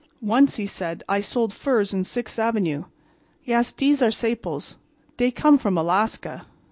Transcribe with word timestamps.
"Once," 0.23 0.55
he 0.55 0.65
said, 0.65 1.03
"I 1.07 1.19
sold 1.19 1.53
furs 1.53 1.93
in 1.93 2.05
Sixth 2.05 2.39
avenue. 2.39 2.85
Yes, 3.45 3.71
dese 3.71 4.01
are 4.01 4.09
saples. 4.09 4.77
Dey 5.17 5.29
come 5.29 5.59
from 5.59 5.77
Alaska. 5.77 6.47